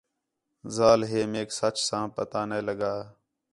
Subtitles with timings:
[0.75, 2.95] ذال ہے میک سچ ساں پتہ نَے لڳا